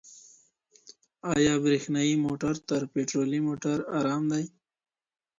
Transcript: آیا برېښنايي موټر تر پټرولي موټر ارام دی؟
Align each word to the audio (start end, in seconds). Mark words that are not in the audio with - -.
آیا 1.33 1.53
برېښنايي 1.63 2.15
موټر 2.25 2.53
تر 2.69 2.81
پټرولي 2.93 3.39
موټر 3.47 3.77
ارام 3.97 4.23
دی؟ 4.31 4.45